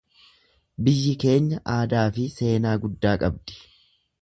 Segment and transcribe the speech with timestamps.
[0.87, 3.63] Biyyi keenya aadaa fi seenaa guddaa qabdi.